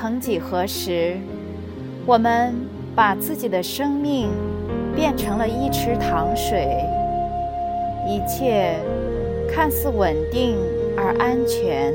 [0.00, 1.16] 曾几何时，
[2.06, 2.54] 我们
[2.94, 4.30] 把自己的生命
[4.94, 6.68] 变成了一池塘水，
[8.06, 8.76] 一切
[9.50, 10.56] 看似稳定
[10.96, 11.92] 而安全。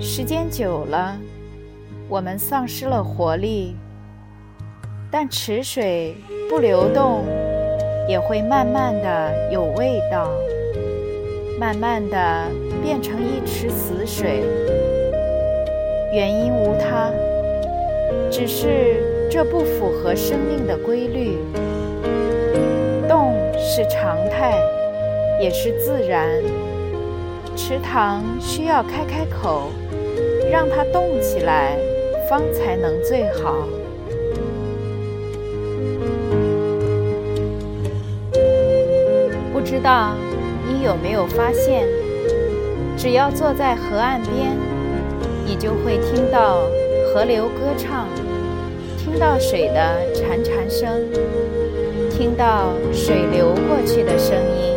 [0.00, 1.18] 时间久了，
[2.08, 3.76] 我们丧失了活力，
[5.10, 6.16] 但池水
[6.48, 7.24] 不流动，
[8.08, 10.30] 也会慢慢的有味道，
[11.60, 12.46] 慢慢的
[12.82, 14.42] 变成一池死水。
[16.14, 17.10] 原因无他，
[18.30, 21.38] 只是这不符合生命的规律。
[23.08, 24.56] 动是常态，
[25.40, 26.28] 也是自然。
[27.56, 29.70] 池塘需要开开口，
[30.52, 31.76] 让它动起来，
[32.30, 33.66] 方才能最好。
[39.52, 40.14] 不知道
[40.68, 41.88] 你有没有发现，
[42.96, 44.73] 只要坐在河岸边。
[45.46, 46.62] 你就会听到
[47.06, 48.08] 河流歌唱，
[48.98, 51.02] 听到水的潺潺声，
[52.10, 54.74] 听到水流过去的声音。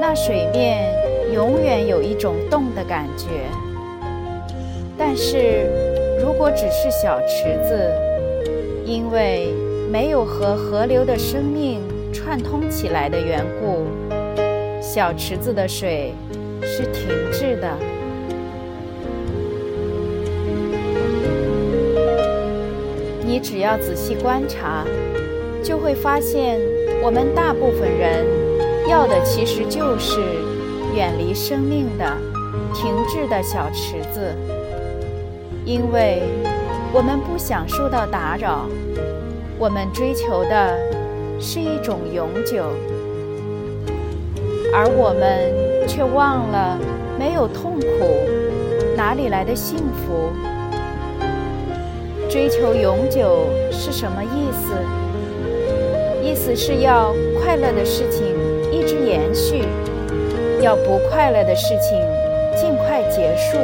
[0.00, 0.92] 那水面
[1.32, 3.26] 永远有一种动的感觉。
[4.98, 5.66] 但是，
[6.20, 7.90] 如果只是小池子，
[8.84, 9.54] 因为
[9.90, 11.80] 没有和河流的生命
[12.12, 13.86] 串通起来的缘故，
[14.82, 16.12] 小池子的水
[16.62, 17.68] 是停滞的。
[23.38, 24.84] 只要仔细观察，
[25.62, 26.58] 就会发现，
[27.02, 28.24] 我们大部分人
[28.88, 30.20] 要的其实就是
[30.94, 32.04] 远离生命的、
[32.74, 34.34] 停滞的小池子，
[35.64, 36.22] 因为
[36.92, 38.66] 我们不想受到打扰，
[39.58, 40.78] 我们追求的
[41.40, 42.64] 是一种永久，
[44.72, 46.78] 而我们却忘了，
[47.18, 48.16] 没有痛苦，
[48.96, 50.32] 哪里来的幸福？
[52.28, 54.74] 追求永久是什么意思？
[56.22, 58.26] 意思是要快乐的事情
[58.70, 59.64] 一直延续，
[60.60, 61.98] 要不快乐的事情
[62.54, 63.56] 尽快结束。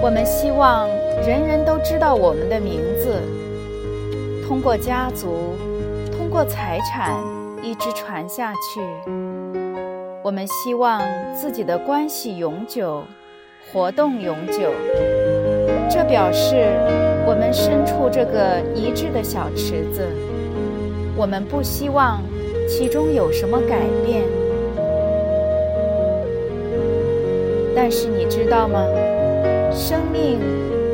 [0.00, 0.88] 我们希望
[1.26, 3.20] 人人都知道我们的名字，
[4.46, 5.56] 通过家族，
[6.16, 7.16] 通过财产
[7.62, 8.80] 一直传下去。
[10.24, 11.02] 我们希望
[11.34, 13.02] 自己的关系永久，
[13.72, 14.70] 活动永久。
[15.90, 16.54] 这表示
[17.26, 20.06] 我们身处这个一致的小池子。
[21.16, 22.22] 我们不希望
[22.68, 24.22] 其中有什么改变。
[27.74, 28.80] 但是你知道吗？
[29.72, 30.38] 生命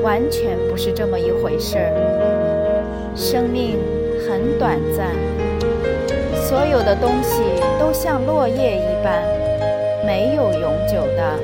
[0.03, 3.13] 完全不是这么一回事儿。
[3.15, 3.77] 生命
[4.27, 5.15] 很短暂。
[6.49, 7.43] 所有的东西
[7.79, 9.23] 都像落叶一般，
[10.07, 11.39] 没有永久的，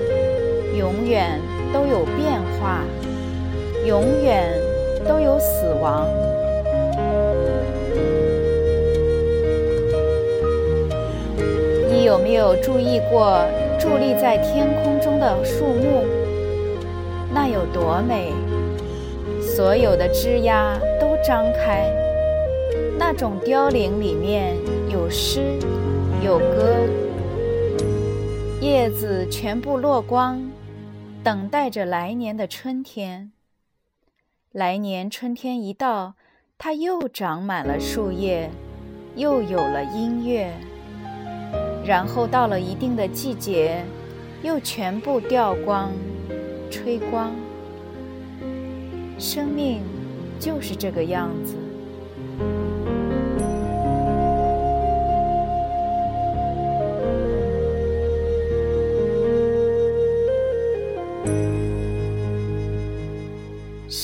[0.75, 1.39] 永远
[1.75, 2.81] 都有变化，
[3.85, 4.49] 永远
[5.07, 6.09] 都有死亡。
[11.91, 13.45] 你有没有注意过
[13.79, 16.07] 伫立在天空中的树木？
[17.31, 18.33] 那有多美！
[19.43, 21.93] 所有的枝桠都张开，
[22.99, 24.57] 那种凋零里面。
[25.05, 25.59] 有诗，
[26.25, 26.89] 有歌，
[28.63, 30.51] 叶子全部落光，
[31.23, 33.31] 等待着来年的春天。
[34.51, 36.15] 来年春天一到，
[36.57, 38.51] 它又长满了树叶，
[39.15, 40.51] 又有了音乐。
[41.85, 43.85] 然后到了一定的季节，
[44.43, 45.93] 又全部掉光，
[46.71, 47.31] 吹光。
[49.19, 49.83] 生命
[50.41, 51.55] 就是这个样子。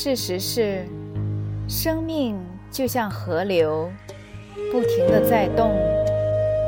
[0.03, 0.79] 事实是，
[1.69, 2.35] 生命
[2.71, 3.87] 就像河流，
[4.73, 5.73] 不停的在动，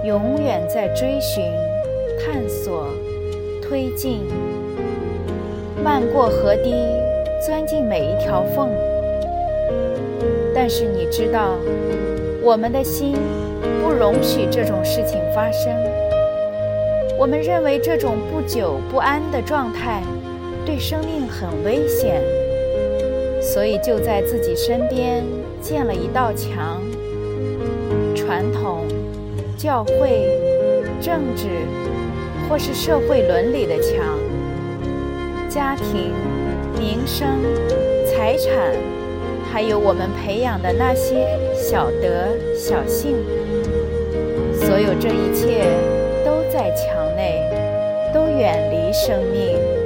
[0.04, 1.42] 永远在追寻、
[2.20, 2.88] 探索、
[3.62, 4.20] 推进，
[5.82, 6.74] 漫过河堤，
[7.40, 8.68] 钻进每一条缝。
[10.54, 11.56] 但是你知道，
[12.42, 13.16] 我们的心
[13.82, 15.74] 不容许这种事情发生。
[17.18, 20.02] 我们认为这种不久不安的状态
[20.66, 22.20] 对生命很危险，
[23.42, 25.24] 所以就在自己身边
[25.60, 26.80] 建了一道墙。
[28.14, 28.86] 传统、
[29.58, 30.38] 教会、
[31.00, 31.48] 政治
[32.48, 34.18] 或是社会伦理的墙，
[35.48, 36.12] 家庭、
[36.78, 37.26] 民生、
[38.06, 38.52] 财产，
[39.52, 43.16] 还有我们培养的那些小德小幸，
[44.54, 45.66] 所有这一切
[46.24, 47.42] 都在墙内，
[48.14, 49.81] 都远离生命。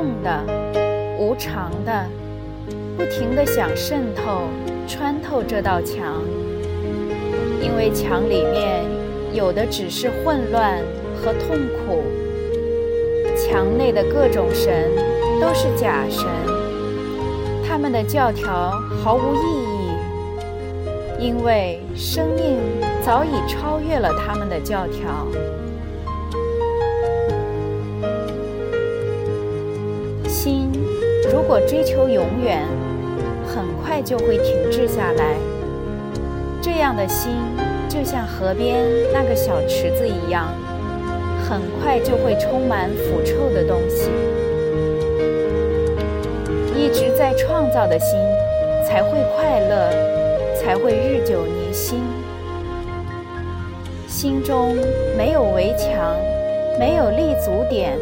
[0.00, 0.42] 动的、
[1.18, 2.06] 无常的，
[2.96, 4.44] 不停地想渗透、
[4.88, 6.22] 穿透这道墙，
[7.60, 8.82] 因为墙里面
[9.34, 10.78] 有的只是混乱
[11.14, 12.02] 和痛苦。
[13.36, 14.90] 墙内的各种神
[15.38, 16.24] 都是假神，
[17.68, 18.72] 他们的教条
[19.04, 19.48] 毫无意
[21.18, 22.56] 义，因为生命
[23.02, 25.26] 早已超越了他们的教条。
[31.32, 32.62] 如果追求永远，
[33.46, 35.36] 很快就会停滞下来。
[36.60, 37.32] 这样的心
[37.88, 40.48] 就像河边那个小池子一样，
[41.48, 44.10] 很快就会充满腐臭的东西。
[46.76, 48.18] 一直在创造的心
[48.86, 49.90] 才会快乐，
[50.56, 52.00] 才会日久弥新。
[54.06, 54.76] 心中
[55.16, 56.16] 没有围墙，
[56.78, 57.96] 没有立足点，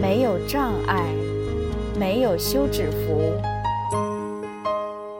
[0.00, 1.02] 没有障碍。
[2.02, 3.20] 没有休止符，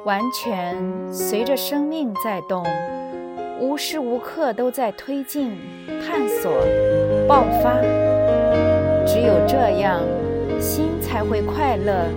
[0.04, 0.76] 完全
[1.12, 2.66] 随着生命在动，
[3.60, 5.56] 无时无刻都在推进、
[6.04, 6.50] 探索、
[7.28, 7.80] 爆发。
[9.06, 10.00] 只有这样，
[10.60, 12.08] 心才会快乐；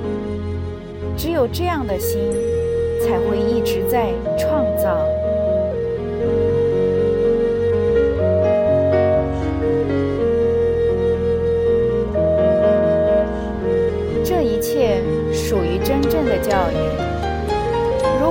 [1.16, 2.20] 只有这样的心，
[3.04, 4.98] 才会一直在创造。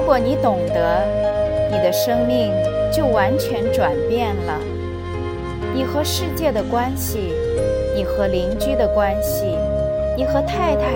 [0.04, 1.02] 如果你懂得，
[1.70, 2.52] 你的生命
[2.92, 4.60] 就完全转变了。
[5.74, 7.32] 你和世界的关系，
[7.96, 9.46] 你和邻居的关系，
[10.14, 10.90] 你和太太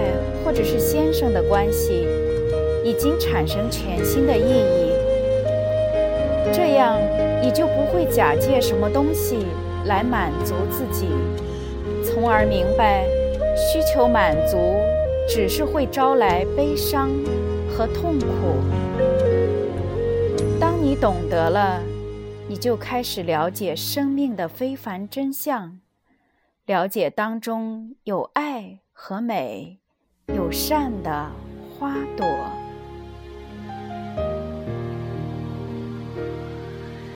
[0.44, 2.06] 或者是先生的关系，
[2.84, 4.92] 已经产生全新的意义。
[6.52, 6.98] 这样，
[7.40, 9.38] 你就不会假借什么东西
[9.86, 11.06] 来满足自己，
[12.04, 13.06] 从而明白
[13.56, 14.58] 需求满足。
[15.26, 17.10] 只是会招来悲伤
[17.70, 18.56] 和痛苦。
[20.88, 21.82] 你懂得了，
[22.48, 25.78] 你就开始了解生命的非凡真相，
[26.64, 29.80] 了解当中有爱和美，
[30.28, 31.30] 有善的
[31.78, 32.26] 花朵。